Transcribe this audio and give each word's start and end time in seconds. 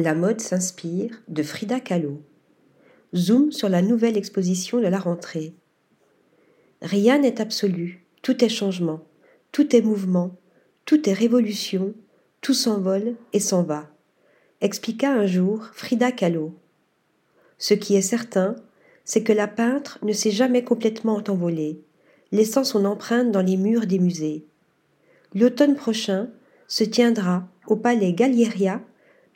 La 0.00 0.14
mode 0.14 0.40
s'inspire 0.40 1.20
de 1.26 1.42
Frida 1.42 1.80
Kahlo. 1.80 2.22
Zoom 3.16 3.50
sur 3.50 3.68
la 3.68 3.82
nouvelle 3.82 4.16
exposition 4.16 4.78
de 4.78 4.86
la 4.86 5.00
rentrée. 5.00 5.54
Rien 6.80 7.18
n'est 7.18 7.40
absolu, 7.40 8.06
tout 8.22 8.44
est 8.44 8.48
changement, 8.48 9.00
tout 9.50 9.74
est 9.74 9.82
mouvement, 9.82 10.36
tout 10.84 11.10
est 11.10 11.12
révolution, 11.12 11.94
tout 12.42 12.54
s'envole 12.54 13.16
et 13.32 13.40
s'en 13.40 13.64
va, 13.64 13.90
expliqua 14.60 15.10
un 15.10 15.26
jour 15.26 15.68
Frida 15.72 16.12
Kahlo. 16.12 16.54
Ce 17.58 17.74
qui 17.74 17.96
est 17.96 18.00
certain, 18.00 18.54
c'est 19.04 19.24
que 19.24 19.32
la 19.32 19.48
peintre 19.48 19.98
ne 20.02 20.12
s'est 20.12 20.30
jamais 20.30 20.62
complètement 20.62 21.20
envolée, 21.26 21.82
laissant 22.30 22.62
son 22.62 22.84
empreinte 22.84 23.32
dans 23.32 23.42
les 23.42 23.56
murs 23.56 23.88
des 23.88 23.98
musées. 23.98 24.46
L'automne 25.34 25.74
prochain 25.74 26.30
se 26.68 26.84
tiendra 26.84 27.48
au 27.66 27.74
palais 27.74 28.12
Galleria 28.12 28.80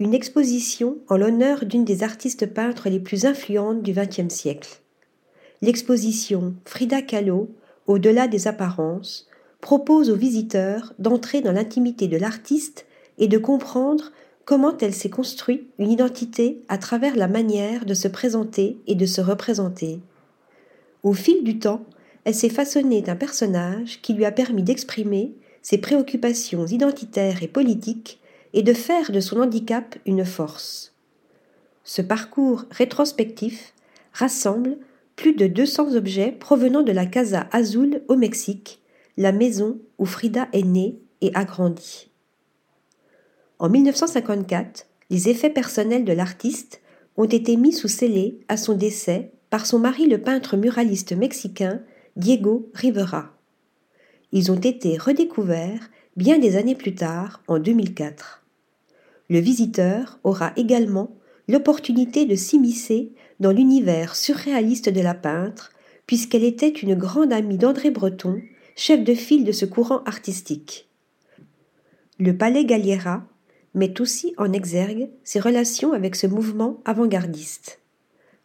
une 0.00 0.14
exposition 0.14 0.98
en 1.08 1.16
l'honneur 1.16 1.64
d'une 1.64 1.84
des 1.84 2.02
artistes 2.02 2.46
peintres 2.46 2.88
les 2.88 3.00
plus 3.00 3.24
influentes 3.24 3.82
du 3.82 3.92
XXe 3.92 4.32
siècle. 4.32 4.80
L'exposition 5.60 6.54
Frida 6.64 7.02
Kahlo, 7.02 7.48
au-delà 7.88 8.28
des 8.28 8.46
apparences, 8.46 9.28
propose 9.60 10.10
aux 10.10 10.16
visiteurs 10.16 10.94
d'entrer 11.00 11.40
dans 11.40 11.50
l'intimité 11.50 12.06
de 12.06 12.16
l'artiste 12.16 12.86
et 13.18 13.26
de 13.26 13.38
comprendre 13.38 14.12
comment 14.44 14.76
elle 14.78 14.94
s'est 14.94 15.10
construit 15.10 15.66
une 15.78 15.90
identité 15.90 16.62
à 16.68 16.78
travers 16.78 17.16
la 17.16 17.26
manière 17.26 17.84
de 17.84 17.94
se 17.94 18.06
présenter 18.06 18.78
et 18.86 18.94
de 18.94 19.04
se 19.04 19.20
représenter. 19.20 19.98
Au 21.02 21.12
fil 21.12 21.42
du 21.42 21.58
temps, 21.58 21.84
elle 22.24 22.34
s'est 22.34 22.48
façonnée 22.48 23.02
d'un 23.02 23.16
personnage 23.16 24.00
qui 24.00 24.14
lui 24.14 24.24
a 24.24 24.32
permis 24.32 24.62
d'exprimer 24.62 25.34
ses 25.60 25.78
préoccupations 25.78 26.66
identitaires 26.66 27.42
et 27.42 27.48
politiques 27.48 28.20
et 28.52 28.62
de 28.62 28.72
faire 28.72 29.10
de 29.12 29.20
son 29.20 29.40
handicap 29.40 29.96
une 30.06 30.24
force. 30.24 30.94
Ce 31.84 32.02
parcours 32.02 32.64
rétrospectif 32.70 33.74
rassemble 34.12 34.78
plus 35.16 35.34
de 35.34 35.46
200 35.46 35.94
objets 35.96 36.32
provenant 36.32 36.82
de 36.82 36.92
la 36.92 37.06
Casa 37.06 37.48
Azul 37.50 38.02
au 38.08 38.16
Mexique, 38.16 38.80
la 39.16 39.32
maison 39.32 39.78
où 39.98 40.06
Frida 40.06 40.48
est 40.52 40.62
née 40.62 40.98
et 41.20 41.30
a 41.34 41.44
grandi. 41.44 42.10
En 43.58 43.68
1954, 43.68 44.86
les 45.10 45.28
effets 45.28 45.50
personnels 45.50 46.04
de 46.04 46.12
l'artiste 46.12 46.80
ont 47.16 47.24
été 47.24 47.56
mis 47.56 47.72
sous 47.72 47.88
scellé 47.88 48.38
à 48.48 48.56
son 48.56 48.74
décès 48.74 49.32
par 49.50 49.66
son 49.66 49.78
mari 49.78 50.06
le 50.06 50.18
peintre 50.18 50.56
muraliste 50.56 51.12
mexicain 51.12 51.80
Diego 52.16 52.70
Rivera. 52.74 53.34
Ils 54.30 54.52
ont 54.52 54.60
été 54.60 54.98
redécouverts 54.98 55.90
bien 56.18 56.40
des 56.40 56.56
années 56.56 56.74
plus 56.74 56.96
tard, 56.96 57.42
en 57.46 57.60
2004. 57.60 58.44
Le 59.30 59.38
visiteur 59.38 60.18
aura 60.24 60.52
également 60.56 61.16
l'opportunité 61.46 62.26
de 62.26 62.34
s'immiscer 62.34 63.12
dans 63.38 63.52
l'univers 63.52 64.16
surréaliste 64.16 64.88
de 64.88 65.00
la 65.00 65.14
peintre, 65.14 65.70
puisqu'elle 66.06 66.42
était 66.42 66.68
une 66.68 66.96
grande 66.96 67.32
amie 67.32 67.56
d'André 67.56 67.92
Breton, 67.92 68.42
chef 68.74 69.04
de 69.04 69.14
file 69.14 69.44
de 69.44 69.52
ce 69.52 69.64
courant 69.64 70.02
artistique. 70.06 70.88
Le 72.18 72.36
Palais 72.36 72.64
Galliera 72.64 73.24
met 73.74 74.00
aussi 74.00 74.34
en 74.38 74.52
exergue 74.52 75.10
ses 75.22 75.38
relations 75.38 75.92
avec 75.92 76.16
ce 76.16 76.26
mouvement 76.26 76.80
avant-gardiste. 76.84 77.78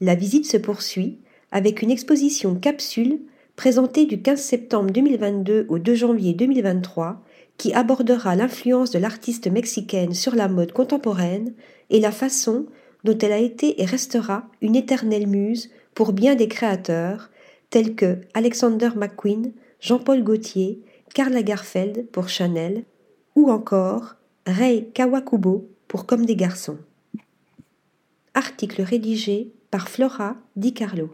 La 0.00 0.14
visite 0.14 0.46
se 0.46 0.56
poursuit 0.56 1.18
avec 1.52 1.82
une 1.82 1.90
exposition 1.90 2.54
capsule 2.54 3.20
présentée 3.58 4.06
du 4.06 4.22
15 4.22 4.40
septembre 4.40 4.92
2022 4.92 5.66
au 5.68 5.80
2 5.80 5.94
janvier 5.96 6.32
2023 6.32 7.20
qui 7.56 7.72
abordera 7.72 8.36
l'influence 8.36 8.92
de 8.92 9.00
l'artiste 9.00 9.48
mexicaine 9.48 10.14
sur 10.14 10.36
la 10.36 10.46
mode 10.46 10.70
contemporaine 10.70 11.54
et 11.90 11.98
la 11.98 12.12
façon 12.12 12.66
dont 13.02 13.18
elle 13.18 13.32
a 13.32 13.38
été 13.38 13.82
et 13.82 13.84
restera 13.84 14.48
une 14.60 14.76
éternelle 14.76 15.26
muse 15.26 15.70
pour 15.96 16.12
bien 16.12 16.36
des 16.36 16.46
créateurs 16.46 17.30
tels 17.68 17.96
que 17.96 18.18
Alexander 18.32 18.90
McQueen, 18.94 19.50
Jean-Paul 19.80 20.22
Gaultier, 20.22 20.80
Karl 21.12 21.32
Lagerfeld 21.32 22.06
pour 22.12 22.28
Chanel 22.28 22.84
ou 23.34 23.50
encore 23.50 24.14
Rei 24.46 24.88
Kawakubo 24.94 25.68
pour 25.88 26.06
Comme 26.06 26.26
des 26.26 26.36
garçons. 26.36 26.78
Article 28.34 28.82
rédigé 28.82 29.50
par 29.72 29.88
Flora 29.88 30.36
Di 30.54 30.72
Carlo. 30.74 31.10